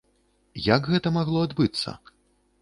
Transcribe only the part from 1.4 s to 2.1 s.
адбыцца?